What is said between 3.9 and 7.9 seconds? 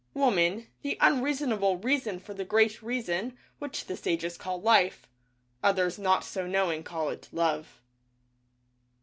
sages call Life— Others not so knowing call it Love.